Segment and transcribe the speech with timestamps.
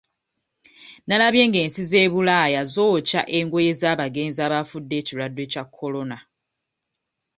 [1.07, 6.17] Nalabye ng'ensi z'e Bulaya zookya engoye z'abagenzi abafudde ekirwadde kya Corona.